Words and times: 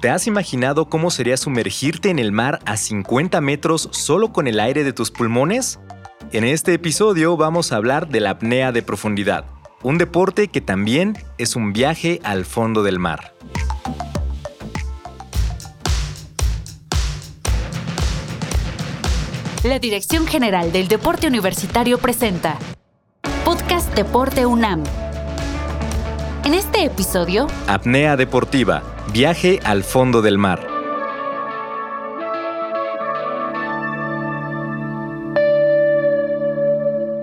¿Te 0.00 0.08
has 0.10 0.26
imaginado 0.26 0.88
cómo 0.88 1.10
sería 1.10 1.36
sumergirte 1.36 2.10
en 2.10 2.18
el 2.18 2.32
mar 2.32 2.60
a 2.64 2.76
50 2.76 3.40
metros 3.40 3.88
solo 3.92 4.32
con 4.32 4.46
el 4.46 4.60
aire 4.60 4.84
de 4.84 4.92
tus 4.92 5.10
pulmones? 5.10 5.78
En 6.32 6.44
este 6.44 6.74
episodio 6.74 7.36
vamos 7.36 7.72
a 7.72 7.76
hablar 7.76 8.08
de 8.08 8.20
la 8.20 8.30
apnea 8.30 8.72
de 8.72 8.82
profundidad, 8.82 9.44
un 9.82 9.98
deporte 9.98 10.48
que 10.48 10.60
también 10.60 11.16
es 11.36 11.56
un 11.56 11.72
viaje 11.72 12.20
al 12.22 12.44
fondo 12.44 12.82
del 12.82 12.98
mar. 12.98 13.34
La 19.64 19.78
Dirección 19.78 20.26
General 20.26 20.70
del 20.70 20.86
Deporte 20.86 21.26
Universitario 21.26 21.98
presenta 21.98 22.56
Podcast 23.44 23.92
Deporte 23.94 24.46
UNAM. 24.46 24.84
En 26.44 26.54
este 26.54 26.84
episodio, 26.84 27.48
Apnea 27.66 28.16
deportiva, 28.16 28.82
viaje 29.12 29.58
al 29.64 29.82
fondo 29.82 30.22
del 30.22 30.38
mar. 30.38 30.60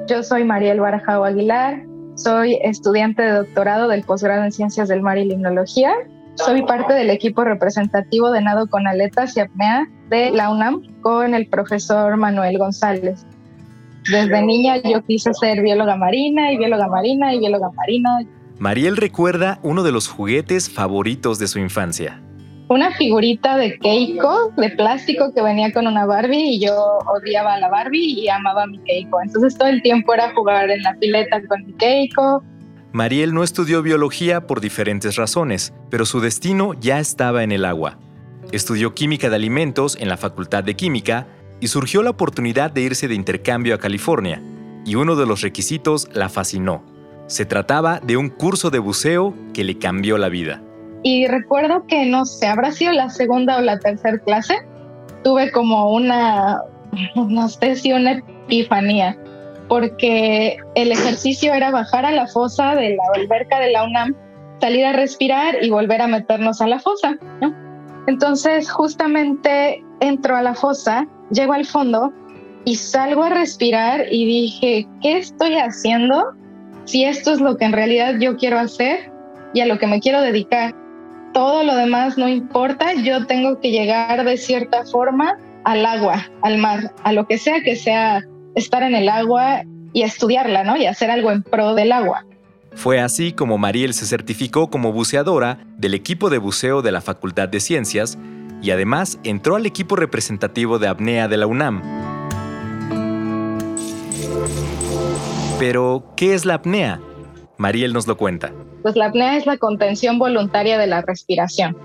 Yo 0.08 0.24
soy 0.24 0.44
Mariel 0.44 0.80
Barajao 0.80 1.24
Aguilar, 1.24 1.84
soy 2.16 2.60
estudiante 2.62 3.22
de 3.22 3.32
doctorado 3.32 3.88
del 3.88 4.04
posgrado 4.04 4.44
en 4.44 4.52
Ciencias 4.52 4.88
del 4.88 5.02
Mar 5.02 5.18
y 5.18 5.26
Limnología 5.26 5.94
soy 6.36 6.64
parte 6.64 6.94
del 6.94 7.10
equipo 7.10 7.44
representativo 7.44 8.30
de 8.32 8.42
nado 8.42 8.68
con 8.68 8.88
aletas 8.88 9.36
y 9.38 9.40
apnea 9.40 9.88
de 10.10 10.32
la 10.32 10.52
UNAM 10.52 10.82
con 11.02 11.34
el 11.34 11.48
profesor 11.48 12.18
Manuel 12.18 12.58
González. 12.58 13.26
Desde 14.12 14.42
niña 14.42 14.78
yo 14.78 15.02
quise 15.04 15.34
ser 15.34 15.62
bióloga 15.62 15.96
marina 15.96 16.52
y 16.52 16.58
bióloga 16.58 16.88
marina 16.88 17.34
y 17.34 17.40
bióloga 17.40 17.72
marina. 17.72 18.20
Mariel 18.60 18.98
recuerda 18.98 19.60
uno 19.64 19.84
de 19.84 19.92
los 19.92 20.08
juguetes 20.08 20.70
favoritos 20.70 21.40
de 21.40 21.48
su 21.48 21.60
infancia. 21.60 22.22
Una 22.68 22.92
figurita 22.92 23.58
de 23.58 23.78
Keiko 23.78 24.52
de 24.58 24.70
plástico 24.72 25.32
que 25.34 25.42
venía 25.42 25.72
con 25.72 25.86
una 25.86 26.06
Barbie 26.06 26.56
y 26.56 26.60
yo 26.60 26.74
odiaba 27.06 27.54
a 27.54 27.60
la 27.60 27.70
Barbie 27.70 28.20
y 28.20 28.28
amaba 28.28 28.64
a 28.64 28.68
mi 28.68 28.80
Keiko. 28.80 29.22
Entonces 29.22 29.58
todo 29.58 29.68
el 29.68 29.82
tiempo 29.84 30.14
era 30.14 30.34
jugar 30.34 30.70
en 30.72 30.82
la 30.82 30.96
pileta 30.96 31.46
con 31.48 31.66
mi 31.66 31.74
Keiko, 31.74 32.44
Mariel 32.96 33.34
no 33.34 33.44
estudió 33.44 33.82
biología 33.82 34.48
por 34.48 34.62
diferentes 34.62 35.18
razones, 35.18 35.74
pero 35.90 36.06
su 36.06 36.22
destino 36.22 36.74
ya 36.80 37.02
estaba 37.02 37.44
en 37.44 37.52
el 37.52 37.66
agua. 37.66 38.00
Estudió 38.54 38.94
química 38.94 39.30
de 39.30 39.36
alimentos 39.36 39.98
en 40.00 40.08
la 40.08 40.16
Facultad 40.16 40.64
de 40.64 40.78
Química 40.78 41.28
y 41.60 41.68
surgió 41.68 42.04
la 42.04 42.12
oportunidad 42.12 42.72
de 42.72 42.84
irse 42.84 43.10
de 43.10 43.16
intercambio 43.16 43.76
a 43.76 43.80
California, 43.80 44.42
y 44.86 44.96
uno 44.96 45.18
de 45.18 45.26
los 45.26 45.42
requisitos 45.42 46.08
la 46.14 46.30
fascinó. 46.30 46.86
Se 47.28 47.46
trataba 47.46 48.00
de 48.00 48.18
un 48.18 48.30
curso 48.30 48.70
de 48.70 48.80
buceo 48.80 49.34
que 49.54 49.64
le 49.64 49.78
cambió 49.78 50.18
la 50.18 50.30
vida. 50.30 50.62
Y 51.04 51.28
recuerdo 51.28 51.86
que, 51.88 52.06
no 52.06 52.26
sé, 52.26 52.48
habrá 52.48 52.72
sido 52.72 52.92
la 52.94 53.10
segunda 53.10 53.58
o 53.58 53.62
la 53.62 53.80
tercera 53.80 54.18
clase, 54.20 54.56
tuve 55.24 55.52
como 55.52 55.92
una, 55.94 56.62
no 57.16 57.50
sé 57.50 57.76
si 57.76 57.94
una 57.94 58.24
epifanía 58.48 59.18
porque 59.68 60.58
el 60.76 60.92
ejercicio 60.92 61.54
era 61.54 61.72
bajar 61.72 62.06
a 62.06 62.12
la 62.12 62.28
fosa 62.28 62.76
de 62.76 62.96
la 62.96 63.04
alberca 63.16 63.60
de 63.60 63.72
la 63.72 63.84
UNAM, 63.84 64.16
salir 64.62 64.86
a 64.86 64.94
respirar 64.94 65.64
y 65.64 65.70
volver 65.70 66.02
a 66.02 66.08
meternos 66.08 66.62
a 66.62 66.68
la 66.68 66.80
fosa. 66.80 67.18
Entonces, 68.08 68.70
justamente 68.70 69.84
entro 70.00 70.36
a 70.36 70.42
la 70.42 70.54
fosa, 70.54 71.08
llego 71.32 71.54
al 71.54 71.66
fondo 71.66 72.14
y 72.64 72.76
salgo 72.76 73.24
a 73.24 73.30
respirar 73.30 74.06
y 74.12 74.26
dije, 74.26 74.88
¿qué 75.02 75.18
estoy 75.18 75.56
haciendo? 75.56 76.34
Si 76.86 77.04
esto 77.04 77.34
es 77.34 77.42
lo 77.42 77.58
que 77.58 77.66
en 77.66 77.74
realidad 77.74 78.16
yo 78.20 78.38
quiero 78.38 78.60
hacer 78.60 79.12
y 79.54 79.62
a 79.62 79.66
lo 79.66 79.80
que 79.80 79.88
me 79.88 80.00
quiero 80.00 80.22
dedicar. 80.22 80.76
Todo 81.34 81.64
lo 81.64 81.76
demás 81.76 82.18
no 82.18 82.30
importa, 82.30 82.94
yo 82.94 83.26
tengo 83.26 83.60
que 83.60 83.72
llegar 83.72 84.24
de 84.24 84.38
cierta 84.38 84.86
forma 84.86 85.38
al 85.64 85.86
agua, 85.86 86.30
al 86.44 86.58
mar, 86.58 86.94
a 87.04 87.12
lo 87.12 87.28
que 87.28 87.38
sea 87.38 87.62
que 87.62 87.76
sea 87.76 88.24
estar 88.56 88.84
en 88.84 88.96
el 88.96 89.10
agua 89.10 89.64
y 89.92 90.04
estudiarla, 90.04 90.64
¿no? 90.64 90.78
Y 90.78 90.86
hacer 90.86 91.10
algo 91.10 91.32
en 91.32 91.44
pro 91.44 91.74
del 91.74 91.92
agua. 91.92 92.26
Fue 92.74 93.00
así 93.00 93.32
como 93.32 93.58
Mariel 93.58 93.94
se 93.94 94.06
certificó 94.06 94.70
como 94.70 94.92
buceadora 94.92 95.60
del 95.78 95.94
equipo 95.94 96.30
de 96.30 96.38
buceo 96.38 96.82
de 96.82 96.92
la 96.92 97.02
Facultad 97.02 97.50
de 97.50 97.62
Ciencias 97.62 98.18
y 98.62 98.72
además 98.72 99.20
entró 99.24 99.56
al 99.56 99.66
equipo 99.66 99.96
representativo 99.96 100.80
de 100.80 100.88
apnea 100.88 101.28
de 101.28 101.38
la 101.38 101.48
UNAM. 101.48 102.15
Pero, 105.58 106.04
¿qué 106.16 106.34
es 106.34 106.46
la 106.46 106.56
apnea? 106.56 107.00
Mariel 107.58 107.94
nos 107.94 108.08
lo 108.08 108.18
cuenta. 108.18 108.52
Pues 108.82 108.96
la 108.96 109.06
apnea 109.06 109.38
es 109.38 109.46
la 109.46 109.58
contención 109.58 110.20
voluntaria 110.20 110.78
de 110.78 110.88
la 110.88 111.02
respiración 111.02 111.76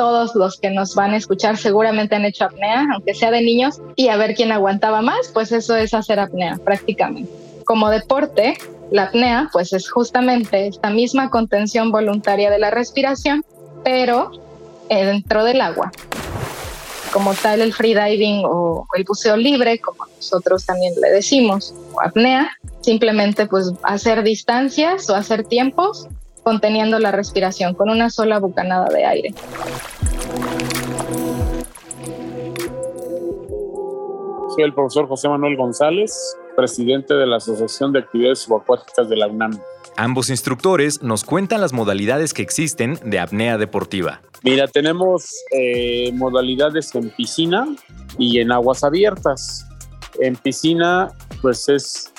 todos 0.00 0.34
los 0.34 0.58
que 0.58 0.70
nos 0.70 0.94
van 0.94 1.12
a 1.12 1.18
escuchar 1.18 1.58
seguramente 1.58 2.14
han 2.14 2.24
hecho 2.24 2.44
apnea, 2.44 2.86
aunque 2.94 3.12
sea 3.12 3.30
de 3.30 3.42
niños, 3.42 3.82
y 3.96 4.08
a 4.08 4.16
ver 4.16 4.34
quién 4.34 4.50
aguantaba 4.50 5.02
más, 5.02 5.28
pues 5.34 5.52
eso 5.52 5.76
es 5.76 5.92
hacer 5.92 6.18
apnea 6.18 6.58
prácticamente. 6.64 7.30
Como 7.66 7.90
deporte, 7.90 8.56
la 8.90 9.04
apnea 9.04 9.50
pues 9.52 9.74
es 9.74 9.90
justamente 9.90 10.68
esta 10.68 10.88
misma 10.88 11.28
contención 11.28 11.92
voluntaria 11.92 12.50
de 12.50 12.58
la 12.58 12.70
respiración, 12.70 13.44
pero 13.84 14.30
dentro 14.88 15.44
del 15.44 15.60
agua. 15.60 15.92
Como 17.12 17.34
tal 17.34 17.60
el 17.60 17.72
freediving 17.72 18.44
o 18.46 18.86
el 18.96 19.04
buceo 19.04 19.36
libre, 19.36 19.80
como 19.80 20.06
nosotros 20.16 20.64
también 20.64 20.94
le 21.00 21.10
decimos, 21.10 21.74
o 21.92 22.00
apnea, 22.00 22.50
simplemente 22.80 23.46
pues 23.46 23.72
hacer 23.82 24.22
distancias 24.22 25.10
o 25.10 25.16
hacer 25.16 25.44
tiempos 25.44 26.06
conteniendo 26.42 26.98
la 26.98 27.10
respiración 27.10 27.74
con 27.74 27.90
una 27.90 28.10
sola 28.10 28.38
bucanada 28.38 28.88
de 28.88 29.04
aire. 29.04 29.34
Soy 34.54 34.64
el 34.64 34.74
profesor 34.74 35.08
José 35.08 35.28
Manuel 35.28 35.56
González, 35.56 36.36
presidente 36.56 37.14
de 37.14 37.26
la 37.26 37.36
Asociación 37.36 37.92
de 37.92 38.00
Actividades 38.00 38.40
Subacuáticas 38.40 39.08
de 39.08 39.16
la 39.16 39.26
UNAM. 39.26 39.60
Ambos 39.96 40.30
instructores 40.30 41.02
nos 41.02 41.24
cuentan 41.24 41.60
las 41.60 41.72
modalidades 41.72 42.34
que 42.34 42.42
existen 42.42 42.98
de 43.04 43.18
apnea 43.18 43.58
deportiva. 43.58 44.22
Mira, 44.42 44.66
tenemos 44.68 45.34
eh, 45.52 46.10
modalidades 46.14 46.94
en 46.94 47.10
piscina 47.10 47.66
y 48.18 48.40
en 48.40 48.52
aguas 48.52 48.82
abiertas. 48.82 49.66
En 50.20 50.34
piscina, 50.36 51.08
pues 51.42 51.68
es 51.68 52.12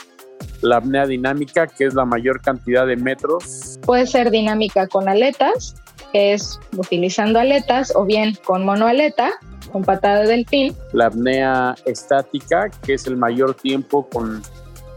la 0.61 0.77
apnea 0.77 1.07
dinámica, 1.07 1.67
que 1.67 1.85
es 1.85 1.93
la 1.93 2.05
mayor 2.05 2.41
cantidad 2.41 2.85
de 2.85 2.95
metros. 2.95 3.79
Puede 3.85 4.05
ser 4.05 4.29
dinámica 4.29 4.87
con 4.87 5.09
aletas, 5.09 5.75
que 6.11 6.33
es 6.33 6.59
utilizando 6.77 7.39
aletas, 7.39 7.91
o 7.95 8.05
bien 8.05 8.37
con 8.45 8.65
monoaleta, 8.65 9.31
con 9.71 9.83
patada 9.83 10.21
de 10.21 10.27
delfín. 10.27 10.75
La 10.93 11.07
apnea 11.07 11.75
estática, 11.85 12.69
que 12.85 12.93
es 12.93 13.07
el 13.07 13.17
mayor 13.17 13.55
tiempo 13.55 14.07
con 14.09 14.43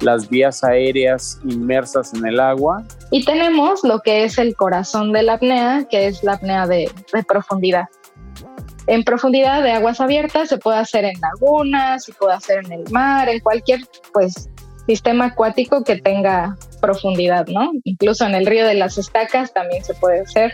las 0.00 0.28
vías 0.28 0.62
aéreas 0.62 1.40
inmersas 1.44 2.12
en 2.14 2.26
el 2.26 2.40
agua. 2.40 2.84
Y 3.14 3.24
tenemos 3.24 3.84
lo 3.84 4.00
que 4.00 4.24
es 4.24 4.38
el 4.38 4.56
corazón 4.56 5.12
de 5.12 5.22
la 5.22 5.34
apnea, 5.34 5.86
que 5.88 6.08
es 6.08 6.24
la 6.24 6.32
apnea 6.32 6.66
de, 6.66 6.90
profundidad. 7.28 7.84
En 8.88 9.04
profundidad 9.04 9.62
de 9.62 9.70
aguas 9.70 10.00
abiertas 10.00 10.48
se 10.48 10.58
puede 10.58 10.78
hacer 10.78 11.04
en 11.04 11.14
lagunas, 11.20 12.06
se 12.06 12.12
puede 12.12 12.34
hacer 12.34 12.64
en 12.64 12.72
el 12.72 12.90
mar, 12.90 13.28
en 13.28 13.38
cualquier 13.38 13.82
pues 14.12 14.50
sistema 14.88 15.26
acuático 15.26 15.84
que 15.84 16.00
tenga 16.00 16.58
profundidad, 16.80 17.46
¿no? 17.46 17.70
Incluso 17.84 18.26
en 18.26 18.34
el 18.34 18.46
río 18.46 18.66
de 18.66 18.74
las 18.74 18.98
estacas 18.98 19.52
también 19.52 19.84
se 19.84 19.94
puede 19.94 20.22
hacer. 20.22 20.52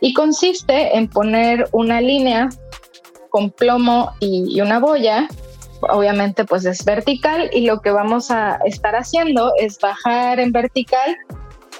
Y 0.00 0.12
consiste 0.12 0.96
en 0.96 1.06
poner 1.08 1.68
una 1.70 2.00
línea 2.00 2.48
con 3.30 3.52
plomo 3.52 4.10
y, 4.18 4.60
una 4.60 4.80
boya, 4.80 5.28
obviamente 5.82 6.44
pues 6.44 6.64
es 6.64 6.84
vertical 6.84 7.48
y 7.52 7.64
lo 7.64 7.80
que 7.80 7.92
vamos 7.92 8.32
a 8.32 8.58
estar 8.64 8.96
haciendo 8.96 9.52
es 9.60 9.78
bajar 9.78 10.40
en 10.40 10.50
vertical 10.50 11.16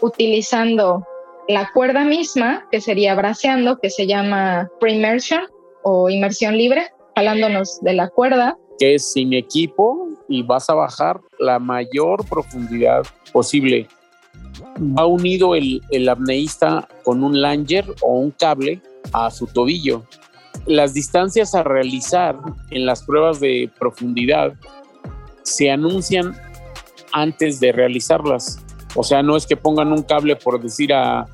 utilizando 0.01 1.07
la 1.49 1.71
cuerda 1.73 2.05
misma, 2.05 2.67
que 2.71 2.81
sería 2.81 3.15
braceando, 3.15 3.79
que 3.79 3.91
se 3.91 4.07
llama 4.07 4.69
pre-immersion 4.81 5.43
o 5.83 6.11
inmersión 6.11 6.57
libre, 6.57 6.91
jalándonos 7.15 7.81
de 7.83 7.95
la 7.95 8.09
cuerda. 8.09 8.59
Que 8.79 8.97
es 8.97 9.13
sin 9.13 9.33
equipo 9.33 10.09
y 10.29 10.43
vas 10.43 10.69
a 10.69 10.75
bajar 10.75 11.21
la 11.39 11.59
mayor 11.59 12.25
profundidad 12.29 13.07
posible. 13.33 13.89
Va 14.79 15.07
unido 15.07 15.55
el, 15.55 15.81
el 15.91 16.09
apneísta 16.09 16.89
con 17.05 17.23
un 17.23 17.41
langer 17.41 17.85
o 18.03 18.19
un 18.19 18.33
cable 18.33 18.83
a 19.13 19.31
su 19.31 19.47
tobillo. 19.47 20.03
Las 20.67 20.95
distancias 20.95 21.55
a 21.55 21.63
realizar 21.63 22.37
en 22.71 22.87
las 22.87 23.05
pruebas 23.05 23.39
de 23.39 23.71
profundidad 23.79 24.55
se 25.43 25.71
anuncian 25.71 26.37
antes 27.13 27.61
de 27.61 27.71
realizarlas. 27.71 28.66
O 28.97 29.03
sea, 29.03 29.23
no 29.23 29.37
es 29.37 29.47
que 29.47 29.57
pongan 29.57 29.93
un 29.93 30.03
cable 30.03 30.37
por 30.37 30.61
decir 30.61 30.93
a, 30.93 31.27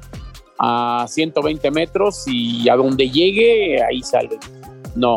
a 0.58 1.06
120 1.08 1.70
metros 1.70 2.24
y 2.26 2.68
a 2.68 2.76
donde 2.76 3.08
llegue, 3.08 3.82
ahí 3.82 4.02
sale. 4.02 4.38
No, 4.94 5.16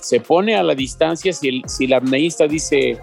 se 0.00 0.20
pone 0.20 0.56
a 0.56 0.62
la 0.62 0.74
distancia, 0.74 1.32
si 1.32 1.48
el, 1.48 1.62
si 1.66 1.84
el 1.84 1.94
apneísta 1.94 2.46
dice 2.46 3.00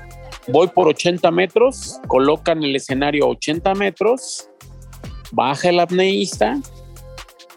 voy 0.47 0.67
por 0.67 0.87
80 0.87 1.29
metros, 1.31 1.99
colocan 2.07 2.63
el 2.63 2.75
escenario 2.75 3.25
a 3.25 3.29
80 3.29 3.73
metros, 3.75 4.49
baja 5.31 5.69
el 5.69 5.79
apneísta 5.79 6.59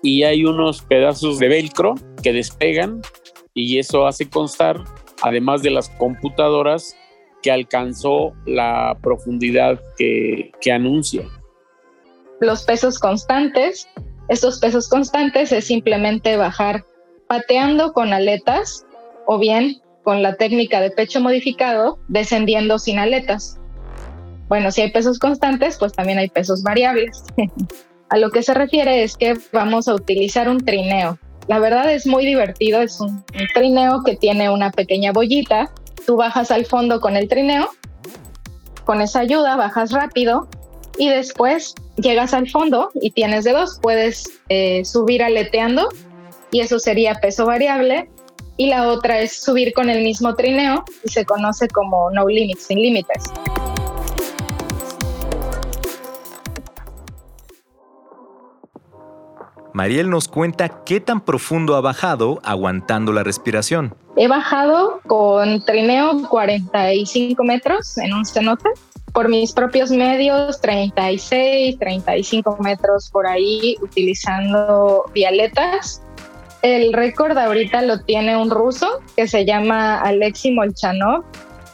y 0.03 0.23
hay 0.23 0.45
unos 0.45 0.83
pedazos 0.83 1.39
de 1.39 1.49
velcro 1.49 1.95
que 2.23 2.33
despegan 2.33 3.01
y 3.55 3.79
eso 3.79 4.07
hace 4.07 4.29
constar, 4.29 4.83
además 5.23 5.63
de 5.63 5.71
las 5.71 5.89
computadoras, 5.91 6.97
que 7.45 7.53
alcanzó 7.53 8.33
la 8.47 8.97
profundidad 9.03 9.79
que, 9.99 10.51
que 10.63 10.73
anuncia. 10.73 11.25
Los 12.41 12.65
pesos 12.65 12.99
constantes, 12.99 13.87
estos 14.31 14.59
pesos 14.61 14.89
constantes 14.89 15.53
es 15.53 15.67
simplemente 15.67 16.39
bajar 16.39 16.87
pateando 17.29 17.93
con 17.93 18.15
aletas 18.15 18.87
o 19.27 19.39
bien 19.39 19.77
con 20.05 20.23
la 20.23 20.37
técnica 20.37 20.81
de 20.81 20.91
pecho 20.91 21.21
modificado, 21.21 21.99
descendiendo 22.09 22.79
sin 22.79 22.99
aletas. 22.99 23.61
Bueno, 24.49 24.71
si 24.71 24.81
hay 24.81 24.91
pesos 24.91 25.19
constantes, 25.19 25.77
pues 25.79 25.93
también 25.93 26.17
hay 26.17 26.31
pesos 26.31 26.63
variables. 26.63 27.25
a 28.09 28.17
lo 28.17 28.31
que 28.31 28.43
se 28.43 28.55
refiere 28.55 29.03
es 29.03 29.19
que 29.19 29.37
vamos 29.53 29.87
a 29.87 29.95
utilizar 29.95 30.49
un 30.49 30.65
trineo. 30.65 31.19
La 31.47 31.59
verdad 31.59 31.93
es 31.93 32.07
muy 32.07 32.25
divertido, 32.25 32.81
es 32.81 32.99
un, 33.01 33.11
un 33.11 33.49
trineo 33.53 34.03
que 34.03 34.17
tiene 34.17 34.49
una 34.49 34.71
pequeña 34.71 35.13
bollita 35.13 35.71
Tú 36.07 36.17
bajas 36.17 36.51
al 36.51 36.67
fondo 36.67 37.01
con 37.01 37.17
el 37.17 37.29
trineo, 37.29 37.71
con 38.85 39.01
esa 39.01 39.21
ayuda 39.21 39.57
bajas 39.57 39.93
rápido 39.93 40.49
y 40.99 41.09
después 41.09 41.75
llegas 41.97 42.35
al 42.35 42.49
fondo 42.49 42.91
y 42.95 43.11
tienes 43.11 43.45
de 43.45 43.53
dos. 43.53 43.79
Puedes 43.83 44.25
eh, 44.49 44.85
subir 44.85 45.23
aleteando 45.23 45.89
y 46.51 46.61
eso 46.61 46.79
sería 46.79 47.15
peso 47.15 47.47
variable. 47.47 48.09
Y 48.57 48.69
la 48.69 48.89
otra 48.89 49.19
es 49.19 49.33
subir 49.33 49.73
con 49.73 49.91
el 49.91 50.05
mismo 50.05 50.37
trineo 50.37 50.85
y 51.03 51.09
se 51.09 51.25
conoce 51.25 51.67
como 51.69 52.11
no 52.11 52.29
limits, 52.29 52.67
sin 52.67 52.81
límites. 52.81 53.25
Mariel 59.75 60.09
nos 60.09 60.29
cuenta 60.29 60.85
qué 60.85 61.01
tan 61.01 61.21
profundo 61.21 61.75
ha 61.75 61.81
bajado 61.81 62.39
aguantando 62.45 63.13
la 63.13 63.25
respiración. 63.25 63.93
He 64.17 64.29
bajado 64.29 65.01
con 65.09 65.65
trineo 65.65 66.29
45 66.29 67.43
metros 67.43 67.99
en 67.99 68.13
un 68.15 68.25
cenote, 68.25 68.69
por 69.13 69.29
mis 69.29 69.51
propios 69.53 69.91
medios 69.91 70.61
36, 70.61 71.77
35 71.77 72.57
metros 72.61 73.11
por 73.11 73.27
ahí 73.27 73.77
utilizando 73.83 75.07
vialetas. 75.13 76.03
El 76.63 76.93
récord 76.93 77.37
ahorita 77.37 77.83
lo 77.83 77.99
tiene 77.99 78.37
un 78.37 78.51
ruso 78.51 79.01
que 79.17 79.27
se 79.27 79.45
llama 79.45 79.99
Alexi 79.99 80.53
Molchanov 80.53 81.25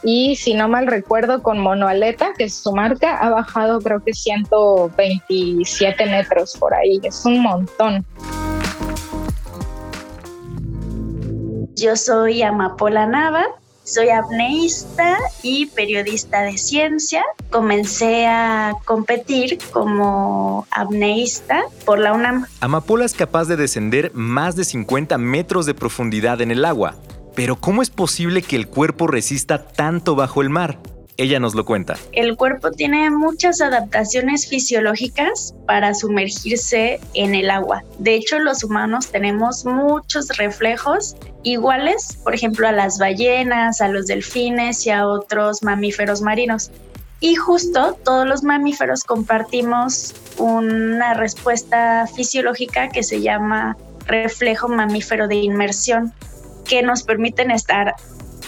y 0.03 0.35
si 0.35 0.53
no 0.53 0.67
mal 0.67 0.87
recuerdo 0.87 1.43
con 1.43 1.59
Monoaleta, 1.59 2.33
que 2.37 2.45
es 2.45 2.55
su 2.55 2.71
marca, 2.71 3.17
ha 3.17 3.29
bajado 3.29 3.79
creo 3.81 4.03
que 4.03 4.13
127 4.13 6.05
metros 6.07 6.57
por 6.57 6.73
ahí, 6.73 6.99
es 7.03 7.23
un 7.25 7.39
montón. 7.39 8.05
Yo 11.75 11.95
soy 11.95 12.41
Amapola 12.43 13.07
Nava, 13.07 13.45
soy 13.83 14.09
apneísta 14.09 15.17
y 15.41 15.65
periodista 15.67 16.41
de 16.43 16.57
ciencia. 16.57 17.23
Comencé 17.49 18.27
a 18.27 18.73
competir 18.85 19.57
como 19.71 20.67
apneísta 20.71 21.63
por 21.85 21.99
la 21.99 22.13
UNAM. 22.13 22.45
Amapola 22.59 23.05
es 23.05 23.13
capaz 23.13 23.45
de 23.45 23.55
descender 23.55 24.11
más 24.13 24.55
de 24.55 24.65
50 24.65 25.17
metros 25.17 25.65
de 25.65 25.73
profundidad 25.73 26.41
en 26.41 26.51
el 26.51 26.65
agua. 26.65 26.95
Pero 27.35 27.55
¿cómo 27.55 27.81
es 27.81 27.89
posible 27.89 28.41
que 28.41 28.55
el 28.55 28.67
cuerpo 28.67 29.07
resista 29.07 29.65
tanto 29.65 30.15
bajo 30.15 30.41
el 30.41 30.49
mar? 30.49 30.79
Ella 31.17 31.39
nos 31.39 31.53
lo 31.53 31.65
cuenta. 31.65 31.97
El 32.13 32.35
cuerpo 32.35 32.71
tiene 32.71 33.09
muchas 33.11 33.61
adaptaciones 33.61 34.47
fisiológicas 34.47 35.53
para 35.67 35.93
sumergirse 35.93 36.99
en 37.13 37.35
el 37.35 37.51
agua. 37.51 37.83
De 37.99 38.15
hecho, 38.15 38.39
los 38.39 38.63
humanos 38.63 39.07
tenemos 39.07 39.65
muchos 39.65 40.29
reflejos 40.37 41.15
iguales, 41.43 42.17
por 42.23 42.33
ejemplo, 42.33 42.67
a 42.67 42.71
las 42.71 42.97
ballenas, 42.97 43.81
a 43.81 43.89
los 43.89 44.07
delfines 44.07 44.85
y 44.87 44.89
a 44.89 45.07
otros 45.07 45.61
mamíferos 45.61 46.21
marinos. 46.21 46.71
Y 47.19 47.35
justo 47.35 47.99
todos 48.03 48.25
los 48.25 48.41
mamíferos 48.43 49.03
compartimos 49.03 50.15
una 50.37 51.13
respuesta 51.13 52.07
fisiológica 52.07 52.89
que 52.89 53.03
se 53.03 53.21
llama 53.21 53.77
reflejo 54.07 54.67
mamífero 54.67 55.27
de 55.27 55.35
inmersión 55.35 56.13
que 56.71 56.81
nos 56.81 57.03
permiten 57.03 57.51
estar 57.51 57.95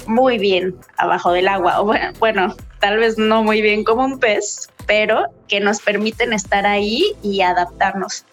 muy 0.08 0.38
bien 0.38 0.78
abajo 0.96 1.34
del 1.34 1.50
agua. 1.50 1.82
O 1.82 1.94
bueno, 2.20 2.56
tal 2.80 2.98
vez 2.98 3.18
no 3.18 3.44
muy 3.44 3.62
bien 3.62 3.84
como 3.84 4.06
un 4.06 4.18
pez, 4.18 4.70
pero 4.88 5.26
que 5.50 5.60
nos 5.60 5.82
permiten 5.82 6.32
estar 6.32 6.66
ahí 6.66 7.04
y 7.22 7.42
adaptarnos. 7.42 8.26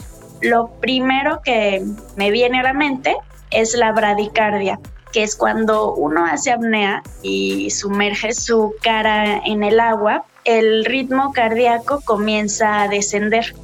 Lo 0.42 0.68
primero 0.80 1.40
que 1.44 1.84
me 2.14 2.30
viene 2.30 2.60
a 2.60 2.62
la 2.62 2.72
mente 2.72 3.16
es 3.50 3.74
la 3.74 3.90
bradicardia, 3.90 4.78
que 5.12 5.24
es 5.24 5.34
cuando 5.34 5.92
uno 5.94 6.24
hace 6.24 6.52
apnea 6.52 7.02
y 7.22 7.68
sumerge 7.70 8.32
su 8.32 8.76
cara 8.82 9.38
en 9.44 9.64
el 9.64 9.80
agua, 9.80 10.22
el 10.44 10.84
ritmo 10.84 11.32
cardíaco 11.32 12.00
comienza 12.04 12.82
a 12.82 12.88
descender. 12.88 13.56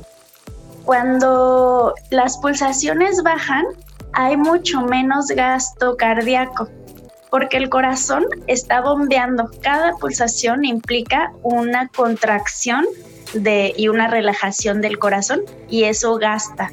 Cuando 0.84 1.94
las 2.10 2.36
pulsaciones 2.38 3.22
bajan, 3.22 3.64
hay 4.16 4.38
mucho 4.38 4.80
menos 4.80 5.26
gasto 5.26 5.96
cardíaco 5.96 6.68
porque 7.30 7.58
el 7.58 7.68
corazón 7.68 8.24
está 8.46 8.80
bombeando. 8.80 9.50
Cada 9.60 9.92
pulsación 9.96 10.64
implica 10.64 11.32
una 11.42 11.88
contracción 11.88 12.86
de, 13.34 13.74
y 13.76 13.88
una 13.88 14.08
relajación 14.08 14.80
del 14.80 14.98
corazón 14.98 15.42
y 15.68 15.84
eso 15.84 16.16
gasta, 16.16 16.72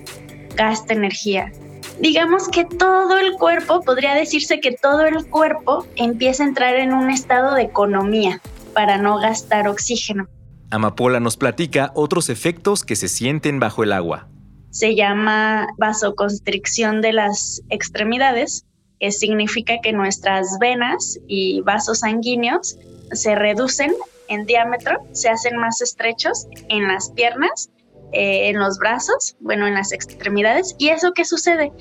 gasta 0.56 0.94
energía. 0.94 1.52
Digamos 2.00 2.48
que 2.48 2.64
todo 2.64 3.20
el 3.20 3.34
cuerpo, 3.34 3.82
podría 3.82 4.16
decirse 4.16 4.62
que 4.62 4.72
todo 4.72 5.06
el 5.06 5.26
cuerpo 5.28 5.86
empieza 5.98 6.44
a 6.44 6.48
entrar 6.48 6.76
en 6.76 6.94
un 6.94 7.10
estado 7.10 7.56
de 7.56 7.64
economía 7.64 8.40
para 8.74 8.98
no 8.98 9.18
gastar 9.18 9.68
oxígeno. 9.68 10.30
Amapola 10.72 11.20
nos 11.20 11.36
platica 11.36 11.92
otros 11.94 12.30
efectos 12.30 12.86
que 12.86 12.96
se 12.96 13.10
sienten 13.10 13.60
bajo 13.60 13.84
el 13.84 13.92
agua 13.92 14.30
se 14.74 14.96
llama 14.96 15.68
vasoconstricción 15.78 17.02
de 17.02 17.14
las 17.14 17.62
extremidades, 17.70 18.66
que 19.00 19.12
significa 19.12 19.76
que 19.84 19.94
nuestras 19.94 20.58
venas 20.60 21.20
y 21.28 21.62
vasos 21.62 22.00
sanguíneos 22.00 22.80
se 23.12 23.36
reducen 23.36 23.94
en 24.30 24.48
diámetro, 24.48 24.98
se 25.12 25.30
hacen 25.30 25.58
más 25.58 25.80
estrechos 25.82 26.48
en 26.70 26.88
las 26.88 27.12
piernas, 27.12 27.70
eh, 28.14 28.50
en 28.50 28.58
los 28.58 28.80
brazos, 28.80 29.36
bueno, 29.40 29.68
en 29.68 29.76
las 29.76 29.92
extremidades. 29.92 30.76
¿Y 30.80 30.90
eso 30.90 31.14
qué 31.14 31.24
sucede? 31.24 31.72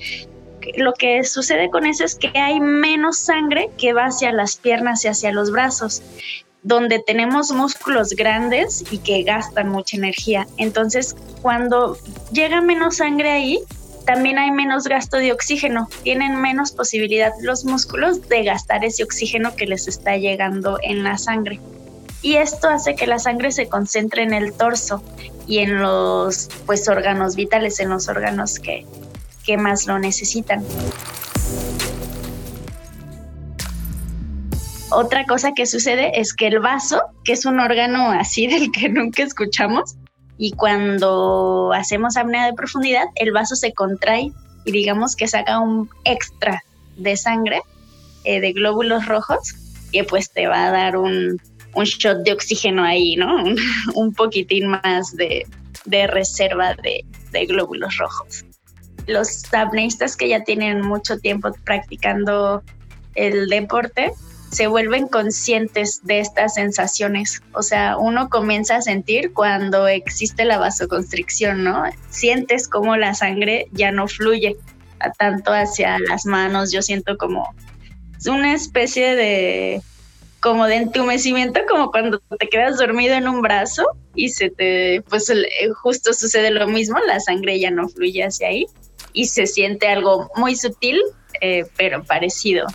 Lo 0.77 0.93
que 0.93 1.23
sucede 1.23 1.71
con 1.71 1.87
eso 1.87 2.05
es 2.05 2.13
que 2.13 2.31
hay 2.35 2.59
menos 2.59 3.17
sangre 3.17 3.71
que 3.75 3.93
va 3.93 4.05
hacia 4.05 4.31
las 4.31 4.57
piernas 4.57 5.03
y 5.03 5.07
hacia 5.07 5.31
los 5.31 5.51
brazos 5.51 6.03
donde 6.63 6.99
tenemos 6.99 7.51
músculos 7.51 8.11
grandes 8.11 8.83
y 8.89 8.99
que 8.99 9.23
gastan 9.23 9.69
mucha 9.69 9.97
energía. 9.97 10.47
Entonces, 10.57 11.15
cuando 11.41 11.97
llega 12.31 12.61
menos 12.61 12.97
sangre 12.97 13.31
ahí, 13.31 13.59
también 14.05 14.37
hay 14.37 14.51
menos 14.51 14.85
gasto 14.85 15.17
de 15.17 15.31
oxígeno. 15.31 15.87
Tienen 16.03 16.41
menos 16.41 16.71
posibilidad 16.71 17.31
los 17.41 17.65
músculos 17.65 18.27
de 18.27 18.43
gastar 18.43 18.83
ese 18.83 19.03
oxígeno 19.03 19.55
que 19.55 19.65
les 19.65 19.87
está 19.87 20.17
llegando 20.17 20.77
en 20.81 21.03
la 21.03 21.17
sangre. 21.17 21.59
Y 22.21 22.35
esto 22.35 22.69
hace 22.69 22.95
que 22.95 23.05
la 23.07 23.19
sangre 23.19 23.51
se 23.51 23.67
concentre 23.67 24.23
en 24.23 24.33
el 24.33 24.53
torso 24.53 25.03
y 25.45 25.59
en 25.59 25.81
los 25.81 26.49
pues 26.65 26.87
órganos 26.87 27.35
vitales, 27.35 27.79
en 27.81 27.89
los 27.89 28.07
órganos 28.07 28.59
que, 28.59 28.85
que 29.43 29.57
más 29.57 29.85
lo 29.87 29.99
necesitan. 29.99 30.63
Otra 34.93 35.25
cosa 35.25 35.53
que 35.53 35.65
sucede 35.65 36.19
es 36.19 36.33
que 36.33 36.47
el 36.47 36.59
vaso, 36.59 37.01
que 37.23 37.33
es 37.33 37.45
un 37.45 37.59
órgano 37.59 38.11
así 38.11 38.47
del 38.53 38.71
que 38.71 38.89
nunca 38.89 39.23
escuchamos, 39.23 39.95
y 40.37 40.51
cuando 40.51 41.71
hacemos 41.73 42.17
apnea 42.17 42.45
de 42.45 42.53
profundidad, 42.53 43.05
el 43.15 43.31
vaso 43.31 43.55
se 43.55 43.73
contrae 43.73 44.31
y 44.65 44.71
digamos 44.71 45.15
que 45.15 45.27
saca 45.27 45.59
un 45.59 45.89
extra 46.05 46.63
de 46.97 47.15
sangre, 47.17 47.61
eh, 48.23 48.39
de 48.39 48.53
glóbulos 48.53 49.05
rojos, 49.05 49.55
que 49.91 50.03
pues 50.03 50.31
te 50.31 50.47
va 50.47 50.67
a 50.67 50.71
dar 50.71 50.97
un, 50.97 51.39
shot 51.75 52.19
de 52.23 52.33
oxígeno 52.33 52.83
ahí, 52.83 53.15
¿no? 53.15 53.43
Un, 53.95 54.13
poquitín 54.13 54.67
más 54.67 55.15
de, 55.15 55.45
reserva 56.07 56.75
de, 56.75 57.03
de 57.31 57.45
glóbulos 57.45 57.97
rojos. 57.97 58.45
Los 59.07 59.43
apneístas 59.53 60.15
que 60.15 60.29
ya 60.29 60.43
tienen 60.43 60.81
mucho 60.81 61.17
tiempo 61.19 61.51
practicando 61.65 62.63
el 63.15 63.47
deporte, 63.47 64.13
se 64.53 64.67
vuelven 64.67 65.07
conscientes 65.07 66.01
de 66.03 66.19
estas 66.19 66.53
sensaciones. 66.53 67.41
O 67.53 67.63
sea, 67.63 67.97
uno 67.97 68.29
comienza 68.29 68.75
a 68.75 68.81
sentir 68.81 69.33
cuando 69.33 69.87
existe 69.87 70.45
la 70.45 70.59
vasoconstricción, 70.59 71.63
¿no? 71.63 71.83
Sientes 72.09 72.67
como 72.67 72.95
la 72.95 73.15
sangre 73.15 73.67
ya 73.71 73.91
no 73.91 74.07
fluye 74.07 74.55
tanto 75.17 75.51
hacia 75.51 75.97
las 75.99 76.25
manos. 76.25 76.71
Yo 76.71 76.81
siento 76.81 77.17
como 77.17 77.53
una 78.27 78.53
especie 78.53 79.15
de 79.15 79.81
como 80.39 80.67
de 80.67 80.75
entumecimiento, 80.75 81.61
como 81.69 81.89
cuando 81.89 82.19
te 82.37 82.49
quedas 82.49 82.77
dormido 82.77 83.15
en 83.15 83.29
un 83.29 83.41
brazo 83.41 83.85
y 84.13 84.29
se 84.29 84.49
te, 84.49 85.01
pues 85.09 85.31
justo 85.81 86.13
sucede 86.13 86.51
lo 86.51 86.67
mismo, 86.67 86.99
la 86.99 87.21
sangre 87.21 87.59
ya 87.59 87.71
no 87.71 87.87
fluye 87.87 88.23
hacia 88.23 88.49
ahí. 88.49 88.65
y 89.13 89.27
se 89.27 89.45
siente 89.45 89.87
algo 89.87 90.29
muy 90.35 90.55
sutil, 90.55 90.99
eh, 91.39 91.65
pero 91.77 92.03
parecido. 92.03 92.65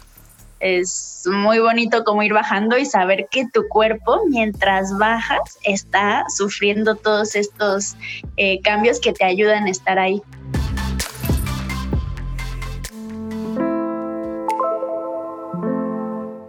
Es 0.61 1.23
muy 1.31 1.59
bonito 1.59 2.05
como 2.05 2.23
ir 2.23 2.33
bajando 2.33 2.77
y 2.79 2.85
saber 2.85 3.29
que 3.31 3.47
tu 3.53 3.67
cuerpo, 3.69 4.21
mientras 4.29 4.97
bajas, 4.99 5.59
está 5.65 6.25
sufriendo 6.37 6.97
todos 6.97 7.35
estos 7.35 7.97
eh, 8.37 8.61
cambios 8.62 9.00
que 9.00 9.12
te 9.12 9.25
ayudan 9.25 9.67
a 9.67 9.71
estar 9.71 9.99
ahí. 9.99 10.21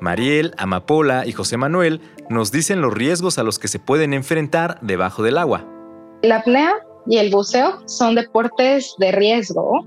Mariel, 0.01 0.53
Amapola 0.57 1.27
y 1.27 1.33
José 1.33 1.57
Manuel 1.57 2.01
nos 2.29 2.51
dicen 2.51 2.81
los 2.81 2.93
riesgos 2.93 3.37
a 3.37 3.43
los 3.43 3.59
que 3.59 3.67
se 3.67 3.79
pueden 3.79 4.13
enfrentar 4.13 4.79
debajo 4.81 5.21
del 5.21 5.37
agua. 5.37 5.65
La 6.23 6.37
apnea 6.37 6.73
y 7.05 7.17
el 7.17 7.29
buceo 7.29 7.81
son 7.85 8.15
deportes 8.15 8.95
de 8.97 9.11
riesgo. 9.11 9.85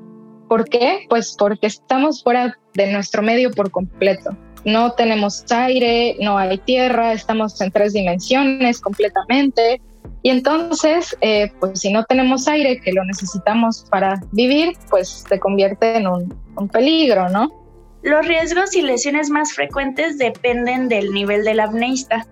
¿Por 0.53 0.69
qué? 0.69 1.07
Pues 1.09 1.35
porque 1.39 1.67
estamos 1.67 2.23
fuera 2.23 2.59
de 2.75 2.93
nuestro 2.93 3.23
medio 3.23 3.51
por 3.53 3.71
completo. 3.71 4.37
No 4.67 4.93
tenemos 4.93 5.51
aire, 5.51 6.19
no 6.21 6.37
hay 6.37 6.59
tierra, 6.59 7.15
estamos 7.15 7.59
en 7.63 7.71
tres 7.71 7.95
dimensiones 7.95 8.79
completamente. 8.79 9.81
Y 10.23 10.29
entonces, 10.29 11.17
eh, 11.23 11.51
pues 11.59 11.81
si 11.81 11.91
no 11.91 12.05
tenemos 12.05 12.49
aire, 12.49 12.83
que 12.83 12.93
lo 12.93 13.03
necesitamos 13.07 13.87
para 13.89 14.21
vivir, 14.33 14.77
pues 14.91 15.25
se 15.27 15.41
convierte 15.41 15.97
en 15.97 16.07
un, 16.07 16.35
un 16.55 16.69
peligro, 16.69 17.31
¿no? 17.31 17.62
Los 18.03 18.27
riesgos 18.27 18.75
y 18.75 18.83
lesiones 18.83 19.31
más 19.31 19.53
frecuentes 19.53 20.19
dependen 20.19 20.89
del 20.89 21.13
nivel 21.13 21.45
del 21.45 21.61
apneísta. 21.61 22.27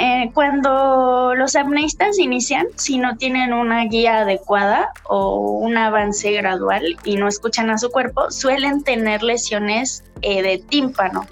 Eh, 0.00 0.30
cuando 0.32 1.34
los 1.34 1.56
apneístas 1.56 2.20
inician, 2.20 2.68
si 2.76 2.98
no 2.98 3.16
tienen 3.16 3.52
una 3.52 3.84
guía 3.86 4.20
adecuada 4.20 4.92
o 5.08 5.40
un 5.40 5.76
avance 5.76 6.30
gradual 6.30 6.96
y 7.02 7.16
no 7.16 7.26
escuchan 7.26 7.68
a 7.70 7.78
su 7.78 7.90
cuerpo, 7.90 8.30
suelen 8.30 8.84
tener 8.84 9.24
lesiones 9.24 10.04
eh, 10.22 10.40
de 10.42 10.58
tímpano. 10.58 11.26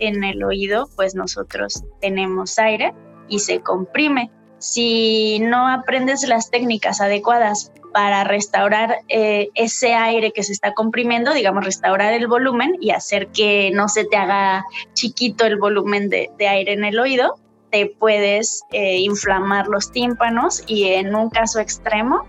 En 0.00 0.24
el 0.24 0.42
oído, 0.42 0.88
pues 0.96 1.14
nosotros 1.14 1.84
tenemos 2.00 2.58
aire 2.58 2.92
y 3.28 3.38
se 3.38 3.60
comprime. 3.60 4.32
Si 4.58 5.38
no 5.38 5.68
aprendes 5.68 6.26
las 6.26 6.50
técnicas 6.50 7.00
adecuadas 7.00 7.70
para 7.92 8.24
restaurar 8.24 8.98
eh, 9.08 9.48
ese 9.54 9.94
aire 9.94 10.32
que 10.32 10.42
se 10.42 10.52
está 10.52 10.74
comprimiendo, 10.74 11.32
digamos, 11.32 11.64
restaurar 11.64 12.12
el 12.12 12.26
volumen 12.26 12.76
y 12.80 12.90
hacer 12.90 13.28
que 13.28 13.70
no 13.72 13.88
se 13.88 14.04
te 14.04 14.16
haga 14.16 14.64
chiquito 14.94 15.44
el 15.46 15.56
volumen 15.56 16.08
de, 16.08 16.30
aire 16.38 16.72
en 16.72 16.84
el 16.84 16.98
oído, 16.98 17.38
te 17.70 17.86
puedes 17.86 18.62
eh, 18.72 18.98
inflamar 18.98 19.68
los 19.68 19.90
tímpanos 19.90 20.62
y 20.66 20.88
en 20.88 21.14
un 21.14 21.30
caso 21.30 21.60
extremo 21.60 22.26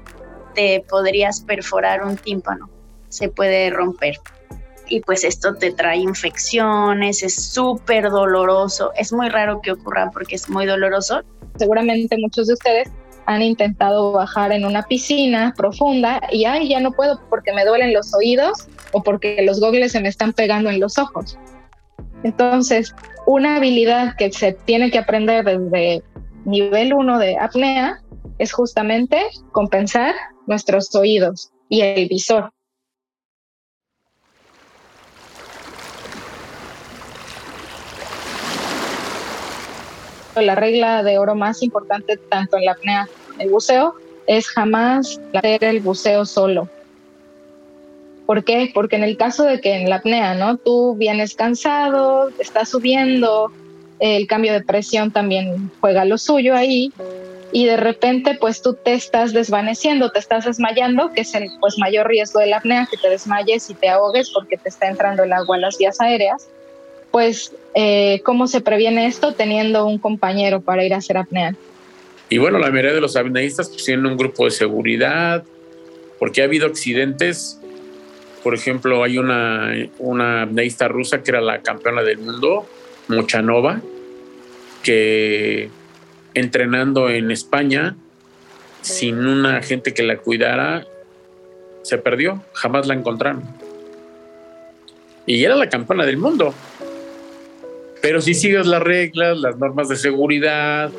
te 0.53 0.83
podrías 0.89 1.41
perforar 1.41 2.03
un 2.03 2.17
tímpano, 2.17 2.69
se 3.09 3.29
puede 3.29 3.69
romper. 3.69 4.15
Y 4.91 5.01
pues 5.01 5.23
esto 5.23 5.53
te 5.53 5.71
trae 5.71 5.97
infecciones, 5.97 7.21
es 7.21 7.35
súper 7.35 8.09
doloroso, 8.09 8.91
es 8.95 9.13
muy 9.13 9.29
raro 9.29 9.61
que 9.61 9.71
ocurra 9.71 10.09
porque 10.11 10.35
es 10.35 10.49
muy 10.49 10.65
doloroso. 10.65 11.21
Seguramente 11.57 12.17
muchos 12.17 12.47
de 12.47 12.53
ustedes 12.53 12.89
han 13.29 13.43
intentado 13.43 14.11
bajar 14.11 14.51
en 14.51 14.65
una 14.65 14.81
piscina 14.81 15.53
profunda 15.55 16.19
y 16.31 16.45
ay, 16.45 16.67
ya 16.67 16.79
no 16.79 16.91
puedo 16.91 17.21
porque 17.29 17.53
me 17.53 17.63
duelen 17.63 17.93
los 17.93 18.11
oídos 18.15 18.67
o 18.91 19.03
porque 19.03 19.43
los 19.43 19.59
gogles 19.59 19.91
se 19.91 20.01
me 20.01 20.09
están 20.09 20.33
pegando 20.33 20.71
en 20.71 20.79
los 20.79 20.97
ojos. 20.97 21.37
Entonces, 22.23 22.95
una 23.27 23.57
habilidad 23.57 24.15
que 24.17 24.31
se 24.31 24.53
tiene 24.53 24.89
que 24.89 24.97
aprender 24.97 25.45
desde 25.45 26.03
nivel 26.45 26.91
1 26.91 27.19
de 27.19 27.37
apnea 27.37 28.01
es 28.39 28.51
justamente 28.51 29.21
compensar 29.51 30.15
nuestros 30.47 30.95
oídos 30.95 31.51
y 31.69 31.81
el 31.81 32.07
visor. 32.07 32.51
La 40.35 40.55
regla 40.55 41.03
de 41.03 41.19
oro 41.19 41.35
más 41.35 41.61
importante 41.61 42.17
tanto 42.17 42.57
en 42.57 42.65
la 42.65 42.71
apnea 42.71 43.07
el 43.39 43.49
buceo 43.49 43.95
es 44.27 44.47
jamás 44.47 45.19
hacer 45.33 45.63
el 45.63 45.79
buceo 45.79 46.25
solo. 46.25 46.69
¿Por 48.25 48.43
qué? 48.43 48.69
Porque 48.73 48.95
en 48.95 49.03
el 49.03 49.17
caso 49.17 49.43
de 49.43 49.59
que 49.59 49.73
en 49.73 49.89
la 49.89 49.97
apnea, 49.97 50.35
¿no? 50.35 50.57
Tú 50.57 50.95
vienes 50.95 51.33
cansado, 51.33 52.29
estás 52.37 52.69
subiendo, 52.69 53.51
el 53.99 54.27
cambio 54.27 54.53
de 54.53 54.61
presión 54.61 55.11
también 55.11 55.71
juega 55.81 56.05
lo 56.05 56.17
suyo 56.17 56.55
ahí 56.55 56.93
y 57.51 57.65
de 57.65 57.77
repente 57.77 58.37
pues 58.39 58.61
tú 58.61 58.75
te 58.75 58.93
estás 58.93 59.33
desvaneciendo, 59.33 60.11
te 60.11 60.19
estás 60.19 60.45
desmayando, 60.45 61.11
que 61.11 61.21
es 61.21 61.33
el 61.33 61.49
pues 61.59 61.77
mayor 61.77 62.07
riesgo 62.07 62.39
de 62.39 62.47
la 62.47 62.57
apnea, 62.57 62.87
que 62.89 62.97
te 62.97 63.09
desmayes 63.09 63.69
y 63.69 63.73
te 63.73 63.89
ahogues 63.89 64.29
porque 64.29 64.57
te 64.57 64.69
está 64.69 64.87
entrando 64.87 65.23
el 65.23 65.33
agua 65.33 65.57
a 65.57 65.59
las 65.59 65.77
vías 65.77 65.99
aéreas. 65.99 66.47
Pues, 67.11 67.51
eh, 67.73 68.21
¿cómo 68.23 68.45
se 68.45 68.61
previene 68.61 69.07
esto? 69.07 69.33
Teniendo 69.33 69.87
un 69.87 69.97
compañero 69.97 70.61
para 70.61 70.83
ir 70.83 70.93
a 70.93 70.97
hacer 70.97 71.17
apnea. 71.17 71.55
Y 72.29 72.37
bueno, 72.37 72.59
la 72.59 72.69
mayoría 72.69 72.93
de 72.93 73.01
los 73.01 73.15
apneístas 73.15 73.69
pues, 73.69 73.85
tienen 73.85 74.05
un 74.05 74.15
grupo 74.15 74.45
de 74.45 74.51
seguridad, 74.51 75.43
porque 76.19 76.41
ha 76.41 76.45
habido 76.45 76.67
accidentes. 76.67 77.59
Por 78.43 78.53
ejemplo, 78.53 79.03
hay 79.03 79.17
una, 79.17 79.73
una 79.97 80.47
rusa 80.87 81.23
que 81.23 81.31
era 81.31 81.41
la 81.41 81.61
campeona 81.61 82.03
del 82.03 82.19
mundo, 82.19 82.67
Mochanova, 83.07 83.81
que 84.83 85.69
entrenando 86.35 87.09
en 87.09 87.31
España, 87.31 87.95
sin 88.81 89.17
una 89.25 89.61
gente 89.63 89.93
que 89.93 90.03
la 90.03 90.17
cuidara, 90.17 90.85
se 91.81 91.97
perdió, 91.97 92.43
jamás 92.53 92.85
la 92.85 92.93
encontraron. 92.93 93.43
Y 95.25 95.43
era 95.43 95.55
la 95.55 95.69
campeona 95.69 96.05
del 96.05 96.17
mundo. 96.17 96.53
Pero 98.01 98.21
si 98.21 98.33
sigues 98.33 98.67
las 98.67 98.81
reglas, 98.81 99.37
las 99.39 99.57
normas 99.57 99.89
de 99.89 99.95
seguridad, 99.95 100.91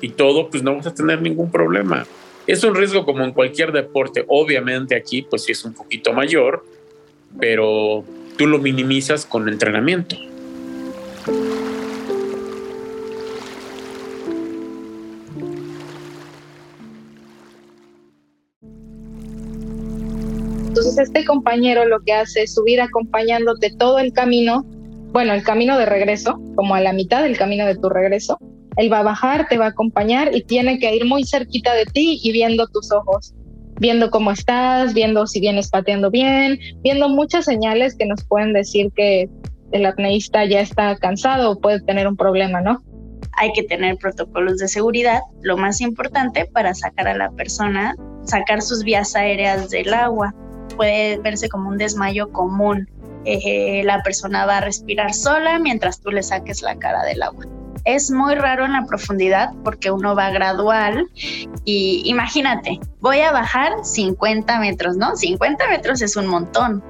y 0.00 0.10
todo, 0.10 0.50
pues 0.50 0.62
no 0.62 0.76
vas 0.76 0.86
a 0.86 0.94
tener 0.94 1.22
ningún 1.22 1.50
problema. 1.50 2.06
Es 2.46 2.62
un 2.62 2.74
riesgo 2.74 3.04
como 3.04 3.24
en 3.24 3.32
cualquier 3.32 3.72
deporte. 3.72 4.24
Obviamente 4.28 4.94
aquí 4.94 5.22
pues 5.22 5.44
sí 5.44 5.52
es 5.52 5.64
un 5.64 5.72
poquito 5.72 6.12
mayor, 6.12 6.64
pero 7.40 8.04
tú 8.36 8.46
lo 8.46 8.58
minimizas 8.58 9.24
con 9.24 9.48
entrenamiento. 9.48 10.16
Entonces 20.68 20.98
este 20.98 21.24
compañero 21.24 21.86
lo 21.86 22.00
que 22.00 22.12
hace 22.12 22.42
es 22.42 22.52
subir 22.54 22.80
acompañándote 22.80 23.72
todo 23.78 23.98
el 24.00 24.12
camino, 24.12 24.64
bueno, 25.12 25.32
el 25.32 25.42
camino 25.42 25.78
de 25.78 25.86
regreso, 25.86 26.38
como 26.56 26.74
a 26.74 26.80
la 26.80 26.92
mitad 26.92 27.22
del 27.22 27.38
camino 27.38 27.64
de 27.64 27.76
tu 27.76 27.88
regreso, 27.88 28.38
él 28.76 28.92
va 28.92 29.00
a 29.00 29.02
bajar, 29.02 29.46
te 29.48 29.58
va 29.58 29.66
a 29.66 29.68
acompañar 29.68 30.34
y 30.34 30.42
tiene 30.42 30.78
que 30.78 30.94
ir 30.94 31.04
muy 31.04 31.24
cerquita 31.24 31.74
de 31.74 31.86
ti 31.86 32.20
y 32.22 32.32
viendo 32.32 32.66
tus 32.66 32.90
ojos, 32.92 33.34
viendo 33.78 34.10
cómo 34.10 34.30
estás, 34.30 34.94
viendo 34.94 35.26
si 35.26 35.40
vienes 35.40 35.70
pateando 35.70 36.10
bien, 36.10 36.58
viendo 36.82 37.08
muchas 37.08 37.44
señales 37.44 37.94
que 37.94 38.06
nos 38.06 38.24
pueden 38.24 38.52
decir 38.52 38.90
que 38.94 39.28
el 39.72 39.86
apneísta 39.86 40.44
ya 40.44 40.60
está 40.60 40.96
cansado 40.96 41.52
o 41.52 41.60
puede 41.60 41.80
tener 41.80 42.06
un 42.06 42.16
problema, 42.16 42.60
¿no? 42.60 42.82
Hay 43.36 43.52
que 43.52 43.64
tener 43.64 43.96
protocolos 43.96 44.58
de 44.58 44.68
seguridad, 44.68 45.20
lo 45.42 45.56
más 45.56 45.80
importante 45.80 46.46
para 46.46 46.74
sacar 46.74 47.08
a 47.08 47.16
la 47.16 47.30
persona, 47.32 47.96
sacar 48.24 48.62
sus 48.62 48.84
vías 48.84 49.16
aéreas 49.16 49.70
del 49.70 49.92
agua. 49.92 50.32
Puede 50.76 51.18
verse 51.18 51.48
como 51.48 51.68
un 51.68 51.78
desmayo 51.78 52.30
común. 52.30 52.88
Eh, 53.24 53.82
la 53.84 54.02
persona 54.02 54.46
va 54.46 54.58
a 54.58 54.60
respirar 54.60 55.12
sola 55.14 55.58
mientras 55.58 56.00
tú 56.00 56.10
le 56.10 56.22
saques 56.22 56.62
la 56.62 56.76
cara 56.76 57.02
del 57.04 57.22
agua 57.22 57.46
es 57.84 58.10
muy 58.10 58.34
raro 58.34 58.64
en 58.64 58.72
la 58.72 58.86
profundidad 58.86 59.50
porque 59.62 59.90
uno 59.90 60.14
va 60.14 60.30
gradual 60.30 61.08
y 61.64 62.02
imagínate, 62.04 62.80
voy 63.00 63.20
a 63.20 63.32
bajar 63.32 63.72
50 63.84 64.58
metros, 64.58 64.96
¿no? 64.96 65.16
50 65.16 65.68
metros 65.68 66.02
es 66.02 66.16
un 66.16 66.26
montón. 66.26 66.82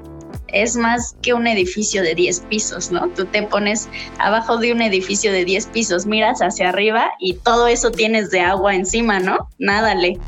Es 0.47 0.77
más 0.77 1.17
que 1.21 1.33
un 1.33 1.47
edificio 1.47 2.01
de 2.01 2.15
10 2.15 2.41
pisos, 2.41 2.91
¿no? 2.91 3.09
Tú 3.09 3.25
te 3.25 3.43
pones 3.43 3.89
abajo 4.19 4.57
de 4.57 4.71
un 4.71 4.81
edificio 4.81 5.31
de 5.31 5.43
10 5.43 5.67
pisos, 5.67 6.05
miras 6.05 6.39
hacia 6.39 6.69
arriba 6.69 7.11
y 7.19 7.33
todo 7.33 7.67
eso 7.67 7.91
tienes 7.91 8.29
de 8.31 8.39
agua 8.39 8.73
encima, 8.75 9.19
¿no? 9.19 9.49
Nádale. 9.59 10.19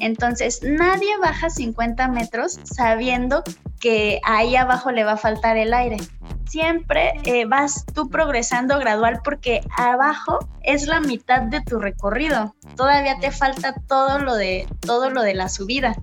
Entonces, 0.00 0.60
nadie 0.62 1.18
baja 1.20 1.50
50 1.50 2.08
metros 2.08 2.58
sabiendo 2.64 3.42
que 3.80 4.20
ahí 4.24 4.56
abajo 4.56 4.92
le 4.92 5.04
va 5.04 5.12
a 5.12 5.16
faltar 5.16 5.56
el 5.58 5.74
aire 5.74 5.98
siempre 6.46 7.12
eh, 7.24 7.44
vas 7.44 7.84
tú 7.94 8.08
progresando 8.08 8.78
gradual 8.78 9.20
porque 9.24 9.60
abajo 9.76 10.38
es 10.62 10.86
la 10.86 11.00
mitad 11.00 11.42
de 11.42 11.60
tu 11.60 11.78
recorrido. 11.78 12.54
Todavía 12.76 13.18
te 13.18 13.30
falta 13.30 13.74
todo 13.86 14.18
lo 14.18 14.34
de 14.34 14.66
todo 14.80 15.10
lo 15.10 15.22
de 15.22 15.34
la 15.34 15.48
subida. 15.48 15.94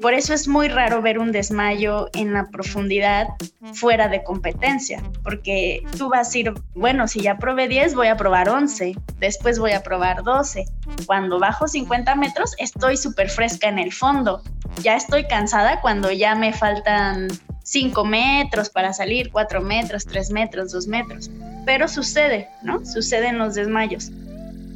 Por 0.00 0.14
eso 0.14 0.32
es 0.32 0.46
muy 0.46 0.68
raro 0.68 1.02
ver 1.02 1.18
un 1.18 1.32
desmayo 1.32 2.08
en 2.14 2.32
la 2.32 2.46
profundidad 2.50 3.26
fuera 3.74 4.06
de 4.06 4.22
competencia, 4.22 5.02
porque 5.24 5.82
tú 5.96 6.08
vas 6.08 6.32
a 6.32 6.38
ir, 6.38 6.54
bueno, 6.76 7.08
si 7.08 7.20
ya 7.20 7.36
probé 7.38 7.66
10, 7.66 7.96
voy 7.96 8.06
a 8.06 8.16
probar 8.16 8.48
11, 8.48 8.94
después 9.18 9.58
voy 9.58 9.72
a 9.72 9.82
probar 9.82 10.22
12. 10.22 10.66
Cuando 11.06 11.40
bajo 11.40 11.66
50 11.66 12.14
metros, 12.14 12.54
estoy 12.58 12.96
súper 12.96 13.28
fresca 13.28 13.68
en 13.68 13.80
el 13.80 13.92
fondo 13.92 14.40
ya 14.82 14.96
estoy 14.96 15.26
cansada 15.26 15.80
cuando 15.80 16.10
ya 16.10 16.34
me 16.34 16.52
faltan 16.52 17.28
5 17.68 18.02
metros 18.06 18.70
para 18.70 18.94
salir, 18.94 19.30
4 19.30 19.60
metros, 19.60 20.06
3 20.06 20.30
metros, 20.30 20.72
2 20.72 20.86
metros. 20.86 21.30
Pero 21.66 21.86
sucede, 21.86 22.48
¿no? 22.62 22.84
Suceden 22.86 23.36
los 23.36 23.56
desmayos. 23.56 24.10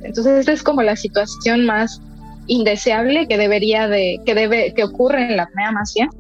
Entonces, 0.02 0.40
esta 0.40 0.52
es 0.52 0.62
como 0.62 0.82
la 0.82 0.94
situación 0.94 1.64
más 1.64 2.02
indeseable 2.49 3.26
que 3.28 3.38
debería 3.38 3.88
de, 3.88 4.20
que 4.26 4.34
debe, 4.34 4.75
que 4.75 4.84
ocurre 4.84 5.25
en 5.25 5.38
la 5.38 5.44
apnea 5.44 5.72
más 5.72 5.94
bien. 5.94 6.11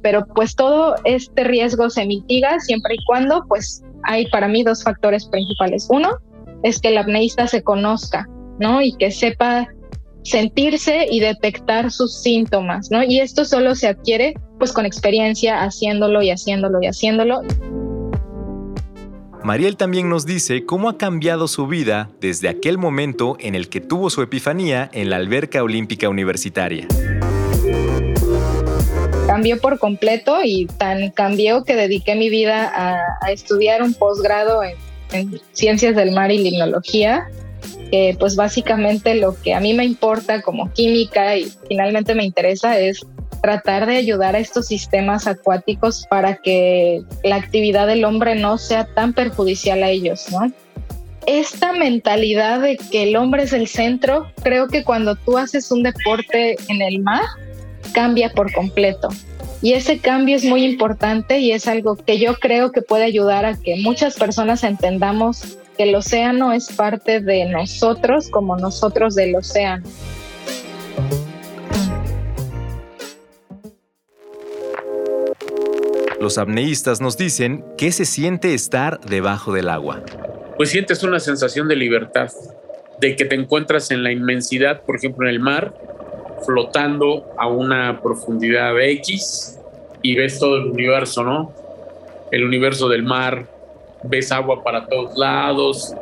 Pero 0.00 0.26
pues 0.26 0.56
todo 0.56 0.96
este 1.04 1.44
riesgo 1.44 1.90
se 1.90 2.06
mitiga 2.06 2.58
siempre 2.60 2.94
y 2.94 3.04
cuando 3.04 3.44
pues 3.46 3.82
hay 4.04 4.26
para 4.30 4.48
mí 4.48 4.62
dos 4.62 4.82
factores 4.82 5.26
principales. 5.26 5.86
Uno 5.90 6.16
es 6.62 6.80
que 6.80 6.88
el 6.88 6.98
apneísta 6.98 7.46
se 7.46 7.62
conozca, 7.62 8.26
¿no? 8.58 8.80
Y 8.80 8.96
que 8.96 9.10
sepa 9.10 9.68
sentirse 10.24 11.06
y 11.10 11.20
detectar 11.20 11.90
sus 11.90 12.22
síntomas, 12.22 12.90
¿no? 12.90 13.02
Y 13.02 13.20
esto 13.20 13.44
solo 13.44 13.74
se 13.74 13.88
adquiere 13.88 14.34
pues 14.58 14.72
con 14.72 14.86
experiencia 14.86 15.62
haciéndolo 15.62 16.22
y 16.22 16.30
haciéndolo 16.30 16.78
y 16.80 16.86
haciéndolo. 16.86 17.42
Mariel 19.42 19.76
también 19.76 20.08
nos 20.08 20.24
dice 20.24 20.64
cómo 20.64 20.88
ha 20.88 20.96
cambiado 20.96 21.48
su 21.48 21.66
vida 21.66 22.10
desde 22.20 22.48
aquel 22.48 22.78
momento 22.78 23.36
en 23.40 23.56
el 23.56 23.68
que 23.68 23.80
tuvo 23.80 24.08
su 24.08 24.22
epifanía 24.22 24.88
en 24.92 25.10
la 25.10 25.16
alberca 25.16 25.64
olímpica 25.64 26.08
universitaria. 26.08 26.86
Cambió 29.26 29.58
por 29.60 29.80
completo 29.80 30.38
y 30.44 30.66
tan 30.66 31.10
cambió 31.10 31.64
que 31.64 31.74
dediqué 31.74 32.14
mi 32.14 32.28
vida 32.28 32.70
a, 32.72 33.32
estudiar 33.32 33.82
un 33.82 33.94
posgrado 33.94 34.62
en, 34.62 34.76
en 35.12 35.40
ciencias 35.52 35.96
del 35.96 36.12
mar 36.12 36.30
y 36.30 36.38
limnología 36.38 37.26
que 37.92 38.16
pues 38.18 38.36
básicamente 38.36 39.14
lo 39.14 39.40
que 39.40 39.52
a 39.52 39.60
mí 39.60 39.74
me 39.74 39.84
importa 39.84 40.40
como 40.40 40.72
química 40.72 41.36
y 41.36 41.52
finalmente 41.68 42.14
me 42.14 42.24
interesa 42.24 42.78
es 42.78 43.06
tratar 43.42 43.84
de 43.84 43.96
ayudar 43.96 44.34
a 44.34 44.38
estos 44.38 44.68
sistemas 44.68 45.26
acuáticos 45.26 46.06
para 46.08 46.36
que 46.36 47.02
la 47.22 47.36
actividad 47.36 47.86
del 47.86 48.06
hombre 48.06 48.34
no 48.34 48.56
sea 48.56 48.86
tan 48.86 49.12
perjudicial 49.12 49.82
a 49.82 49.90
ellos, 49.90 50.26
¿no? 50.32 50.50
Esta 51.26 51.74
mentalidad 51.74 52.62
de 52.62 52.78
que 52.78 53.02
el 53.02 53.14
hombre 53.14 53.42
es 53.42 53.52
el 53.52 53.68
centro, 53.68 54.32
creo 54.42 54.68
que 54.68 54.84
cuando 54.84 55.14
tú 55.14 55.36
haces 55.36 55.70
un 55.70 55.82
deporte 55.82 56.56
en 56.68 56.80
el 56.80 57.00
mar, 57.00 57.22
cambia 57.92 58.30
por 58.30 58.50
completo. 58.54 59.08
Y 59.60 59.74
ese 59.74 59.98
cambio 59.98 60.34
es 60.36 60.44
muy 60.44 60.64
importante 60.64 61.40
y 61.40 61.52
es 61.52 61.68
algo 61.68 61.96
que 61.96 62.18
yo 62.18 62.36
creo 62.36 62.72
que 62.72 62.80
puede 62.80 63.04
ayudar 63.04 63.44
a 63.44 63.56
que 63.60 63.76
muchas 63.76 64.16
personas 64.16 64.64
entendamos 64.64 65.58
que 65.76 65.84
el 65.84 65.94
océano 65.94 66.52
es 66.52 66.70
parte 66.72 67.20
de 67.20 67.46
nosotros 67.46 68.28
como 68.28 68.56
nosotros 68.56 69.14
del 69.14 69.36
océano. 69.36 69.84
Los 76.20 76.38
apneístas 76.38 77.00
nos 77.00 77.16
dicen 77.16 77.64
qué 77.76 77.90
se 77.90 78.04
siente 78.04 78.54
estar 78.54 79.00
debajo 79.00 79.52
del 79.52 79.68
agua. 79.68 80.04
Pues 80.56 80.70
sientes 80.70 81.02
una 81.02 81.18
sensación 81.18 81.66
de 81.66 81.74
libertad, 81.74 82.30
de 83.00 83.16
que 83.16 83.24
te 83.24 83.34
encuentras 83.34 83.90
en 83.90 84.04
la 84.04 84.12
inmensidad, 84.12 84.82
por 84.82 84.94
ejemplo 84.94 85.26
en 85.26 85.34
el 85.34 85.40
mar, 85.40 85.74
flotando 86.46 87.34
a 87.38 87.48
una 87.48 88.00
profundidad 88.00 88.80
X 88.80 89.58
y 90.02 90.14
ves 90.14 90.38
todo 90.38 90.58
el 90.58 90.66
universo, 90.66 91.24
¿no? 91.24 91.52
El 92.30 92.44
universo 92.44 92.88
del 92.88 93.02
mar, 93.02 93.46
ves 94.04 94.32
agua 94.32 94.62
para 94.62 94.86
todos 94.86 95.16
lados, 95.16 95.94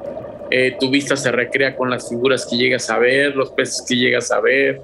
eh, 0.51 0.77
tu 0.81 0.91
vista 0.91 1.17
se 1.17 1.31
recrea 1.31 1.77
con 1.77 1.91
las 1.91 2.09
figuras 2.09 2.45
que 2.45 2.57
llegas 2.57 2.91
a 2.91 2.99
ver, 2.99 3.37
los 3.37 3.51
peces 3.51 3.85
que 3.87 3.97
llegas 3.97 4.31
a 4.33 4.41
ver. 4.41 4.81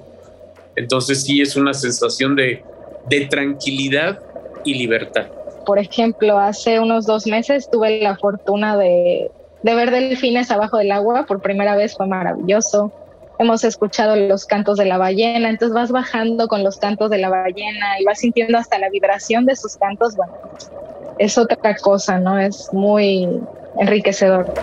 Entonces 0.75 1.23
sí 1.23 1.41
es 1.41 1.55
una 1.55 1.73
sensación 1.73 2.35
de, 2.35 2.63
de 3.09 3.25
tranquilidad 3.25 4.19
y 4.63 4.75
libertad. 4.75 5.27
Por 5.65 5.79
ejemplo, 5.79 6.37
hace 6.39 6.79
unos 6.79 7.05
dos 7.05 7.27
meses 7.27 7.69
tuve 7.69 7.99
la 8.01 8.15
fortuna 8.15 8.77
de, 8.77 9.29
de 9.63 9.75
ver 9.75 9.91
delfines 9.91 10.51
abajo 10.51 10.77
del 10.77 10.91
agua, 10.91 11.25
por 11.25 11.41
primera 11.41 11.75
vez 11.75 11.95
fue 11.95 12.07
maravilloso. 12.07 12.91
Hemos 13.39 13.63
escuchado 13.63 14.15
los 14.15 14.45
cantos 14.45 14.77
de 14.77 14.85
la 14.85 14.97
ballena, 14.97 15.49
entonces 15.49 15.75
vas 15.75 15.91
bajando 15.91 16.47
con 16.47 16.63
los 16.63 16.77
cantos 16.77 17.09
de 17.09 17.17
la 17.17 17.29
ballena 17.29 17.99
y 17.99 18.05
vas 18.05 18.19
sintiendo 18.19 18.57
hasta 18.57 18.79
la 18.79 18.89
vibración 18.89 19.45
de 19.45 19.55
sus 19.55 19.75
cantos. 19.75 20.15
Es 21.19 21.37
otra 21.37 21.75
cosa, 21.75 22.19
¿no? 22.19 22.39
Es 22.39 22.69
muy 22.71 23.27
enriquecedor. 23.79 24.53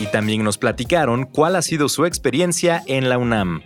Y 0.00 0.06
también 0.06 0.44
nos 0.44 0.58
platicaron 0.58 1.24
cuál 1.24 1.56
ha 1.56 1.62
sido 1.62 1.88
su 1.88 2.04
experiencia 2.04 2.82
en 2.86 3.08
la 3.08 3.18
UNAM. 3.18 3.62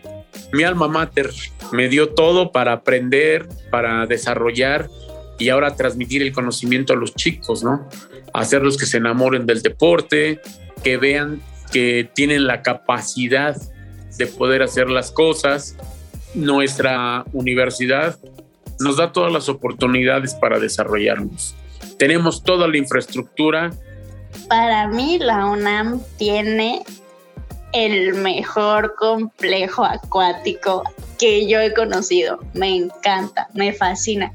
Mi 0.53 0.65
alma 0.65 0.89
mater 0.89 1.31
me 1.73 1.89
dio 1.89 2.11
todo 2.11 2.51
para 2.51 2.73
aprender, 2.73 3.49
para 3.71 4.07
desarrollar 4.07 4.89
y 5.39 5.49
ahora 5.49 5.77
transmitir 5.77 6.23
el 6.23 6.33
conocimiento 6.33 6.93
a 6.93 6.97
los 6.97 7.15
chicos, 7.15 7.63
¿no? 7.63 7.89
Hacerlos 8.35 8.77
que 8.77 8.87
se 8.87 8.99
enamoren 8.99 9.47
del 9.47 9.63
deporte, 9.63 10.41
que 10.83 10.97
vean 10.97 11.41
que 11.73 12.11
tienen 12.15 12.47
la 12.47 12.63
capacidad 12.63 13.57
de 14.17 14.27
poder 14.27 14.63
hacer 14.63 14.89
las 14.89 15.11
cosas. 15.11 15.77
Nuestra 16.35 17.25
universidad 17.33 18.19
nos 18.79 18.97
da 18.97 19.13
todas 19.13 19.33
las 19.33 19.49
oportunidades 19.49 20.35
para 20.35 20.59
desarrollarnos. 20.59 21.55
Tenemos 21.99 22.43
toda 22.43 22.67
la 22.67 22.79
infraestructura. 22.79 23.71
Para 24.49 24.89
mí 24.89 25.19
la 25.19 25.47
UNAM 25.47 26.01
tiene 26.17 26.83
el 27.73 28.15
mejor 28.15 28.95
complejo 28.97 29.85
acuático 29.85 30.83
que 31.19 31.47
yo 31.47 31.61
he 31.61 31.75
conocido. 31.75 32.41
Me 32.55 32.75
encanta, 32.75 33.49
me 33.55 33.73
fascina. 33.73 34.33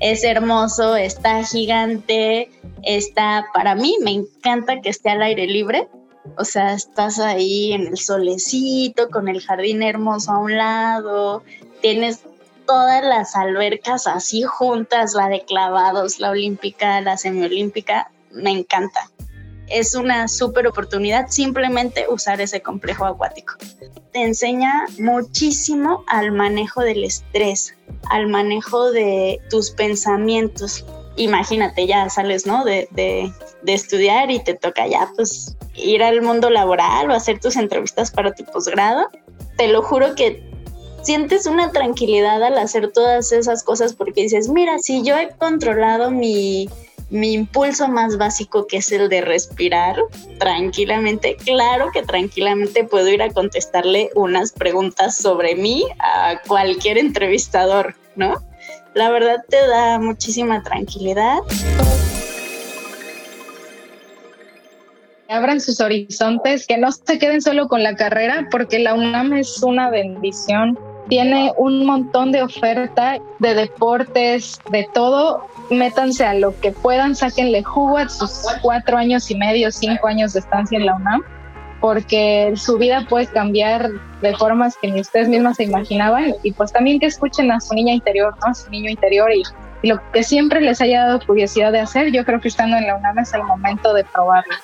Es 0.00 0.24
hermoso, 0.24 0.94
está 0.96 1.42
gigante, 1.44 2.50
está, 2.82 3.46
para 3.54 3.74
mí 3.74 3.96
me 4.02 4.12
encanta 4.12 4.80
que 4.82 4.90
esté 4.90 5.10
al 5.10 5.22
aire 5.22 5.46
libre 5.46 5.88
o 6.36 6.44
sea, 6.44 6.72
estás 6.72 7.18
ahí 7.18 7.72
en 7.72 7.86
el 7.86 7.98
solecito, 7.98 9.08
con 9.10 9.28
el 9.28 9.40
jardín 9.40 9.82
hermoso 9.82 10.32
a 10.32 10.38
un 10.38 10.56
lado, 10.56 11.42
tienes 11.80 12.20
todas 12.66 13.04
las 13.04 13.36
albercas 13.36 14.06
así 14.06 14.42
juntas, 14.42 15.14
la 15.14 15.28
de 15.28 15.44
clavados, 15.44 16.18
la 16.18 16.30
olímpica, 16.30 17.00
la 17.00 17.16
semiolímpica, 17.16 18.10
me 18.32 18.50
encanta. 18.50 19.10
Es 19.68 19.94
una 19.94 20.28
súper 20.28 20.66
oportunidad 20.66 21.28
simplemente 21.28 22.06
usar 22.08 22.40
ese 22.40 22.62
complejo 22.62 23.04
acuático. 23.04 23.54
Te 24.12 24.22
enseña 24.22 24.86
muchísimo 24.98 26.04
al 26.06 26.30
manejo 26.32 26.82
del 26.82 27.02
estrés, 27.02 27.74
al 28.10 28.28
manejo 28.28 28.92
de 28.92 29.40
tus 29.50 29.70
pensamientos. 29.70 30.84
Imagínate, 31.16 31.86
ya 31.86 32.08
sales, 32.10 32.46
¿no? 32.46 32.64
De, 32.64 32.88
de, 32.92 33.32
de 33.62 33.74
estudiar 33.74 34.30
y 34.30 34.42
te 34.42 34.54
toca 34.54 34.86
ya, 34.86 35.10
pues, 35.16 35.56
ir 35.74 36.02
al 36.02 36.22
mundo 36.22 36.50
laboral 36.50 37.10
o 37.10 37.14
hacer 37.14 37.40
tus 37.40 37.56
entrevistas 37.56 38.10
para 38.10 38.34
tu 38.34 38.44
posgrado, 38.44 39.08
te 39.56 39.68
lo 39.68 39.82
juro 39.82 40.14
que 40.14 40.42
sientes 41.02 41.46
una 41.46 41.70
tranquilidad 41.70 42.42
al 42.42 42.58
hacer 42.58 42.90
todas 42.92 43.30
esas 43.32 43.62
cosas 43.62 43.94
porque 43.94 44.22
dices, 44.22 44.48
mira, 44.48 44.78
si 44.78 45.02
yo 45.02 45.16
he 45.16 45.28
controlado 45.28 46.10
mi, 46.10 46.68
mi 47.10 47.32
impulso 47.32 47.86
más 47.88 48.18
básico 48.18 48.66
que 48.66 48.78
es 48.78 48.90
el 48.90 49.08
de 49.08 49.20
respirar 49.20 49.96
tranquilamente, 50.38 51.36
claro 51.36 51.90
que 51.92 52.02
tranquilamente 52.02 52.84
puedo 52.84 53.08
ir 53.08 53.22
a 53.22 53.30
contestarle 53.30 54.10
unas 54.16 54.50
preguntas 54.50 55.16
sobre 55.16 55.54
mí 55.54 55.86
a 56.00 56.40
cualquier 56.46 56.98
entrevistador, 56.98 57.94
¿no? 58.16 58.42
La 58.96 59.10
verdad 59.10 59.44
te 59.46 59.58
da 59.68 59.98
muchísima 59.98 60.62
tranquilidad. 60.62 61.40
abran 65.28 65.60
sus 65.60 65.80
horizontes, 65.82 66.66
que 66.66 66.78
no 66.78 66.90
se 66.90 67.18
queden 67.18 67.42
solo 67.42 67.68
con 67.68 67.82
la 67.82 67.94
carrera, 67.94 68.48
porque 68.50 68.78
la 68.78 68.94
UNAM 68.94 69.34
es 69.34 69.62
una 69.62 69.90
bendición. 69.90 70.78
Tiene 71.10 71.52
un 71.58 71.84
montón 71.84 72.32
de 72.32 72.42
oferta 72.42 73.18
de 73.38 73.54
deportes, 73.54 74.58
de 74.70 74.88
todo. 74.94 75.46
Métanse 75.68 76.24
a 76.24 76.32
lo 76.32 76.58
que 76.60 76.72
puedan, 76.72 77.14
sáquenle 77.14 77.64
jugo 77.64 77.98
a 77.98 78.08
sus 78.08 78.46
cuatro 78.62 78.96
años 78.96 79.30
y 79.30 79.34
medio, 79.34 79.70
cinco 79.72 80.06
años 80.06 80.32
de 80.32 80.40
estancia 80.40 80.78
en 80.78 80.86
la 80.86 80.94
UNAM, 80.94 81.22
porque 81.80 82.52
su 82.56 82.78
vida 82.78 83.06
puede 83.08 83.26
cambiar 83.26 83.90
de 84.22 84.36
formas 84.36 84.76
que 84.80 84.90
ni 84.90 85.00
ustedes 85.00 85.28
mismas 85.28 85.56
se 85.56 85.64
imaginaban. 85.64 86.34
Y 86.42 86.52
pues 86.52 86.72
también 86.72 87.00
que 87.00 87.06
escuchen 87.06 87.50
a 87.50 87.60
su 87.60 87.74
niña 87.74 87.92
interior, 87.92 88.34
¿no? 88.42 88.50
A 88.50 88.54
su 88.54 88.70
niño 88.70 88.90
interior 88.90 89.30
y 89.32 89.42
lo 89.82 90.00
que 90.12 90.22
siempre 90.22 90.60
les 90.60 90.80
haya 90.80 91.06
dado 91.06 91.20
curiosidad 91.20 91.72
de 91.72 91.80
hacer, 91.80 92.10
yo 92.10 92.24
creo 92.24 92.40
que 92.40 92.48
estando 92.48 92.76
en 92.76 92.86
la 92.86 92.96
UNAM 92.96 93.18
es 93.18 93.34
el 93.34 93.42
momento 93.44 93.92
de 93.94 94.04
probarlo. 94.04 94.54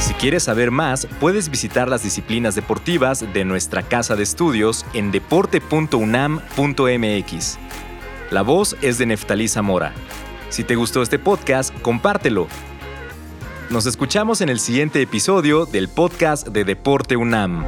Si 0.00 0.14
quieres 0.14 0.44
saber 0.44 0.70
más, 0.70 1.06
puedes 1.20 1.50
visitar 1.50 1.88
las 1.88 2.02
disciplinas 2.02 2.54
deportivas 2.54 3.24
de 3.32 3.44
nuestra 3.44 3.82
casa 3.82 4.16
de 4.16 4.22
estudios 4.22 4.86
en 4.94 5.12
deporte.unam.mx. 5.12 7.58
La 8.30 8.42
voz 8.42 8.76
es 8.82 8.98
de 8.98 9.06
Neftalí 9.06 9.48
Zamora. 9.48 9.92
Si 10.48 10.64
te 10.64 10.74
gustó 10.74 11.02
este 11.02 11.18
podcast, 11.18 11.78
compártelo. 11.80 12.48
Nos 13.70 13.86
escuchamos 13.86 14.40
en 14.40 14.48
el 14.48 14.58
siguiente 14.58 15.00
episodio 15.00 15.64
del 15.64 15.88
podcast 15.88 16.48
de 16.48 16.64
Deporte 16.64 17.16
UNAM. 17.16 17.64